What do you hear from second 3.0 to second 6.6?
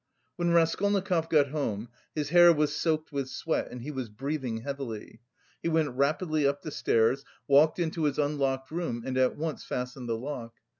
with sweat and he was breathing heavily. He went rapidly